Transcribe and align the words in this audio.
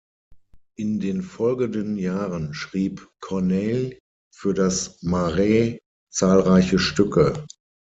In 0.77 0.99
den 0.99 1.21
folgenden 1.21 1.95
Jahren 1.95 2.55
schrieb 2.55 3.07
Corneille 3.19 3.99
für 4.33 4.55
das 4.55 5.03
Marais 5.03 5.77
zahlreiche 6.11 6.79
Stücke. 6.79 7.45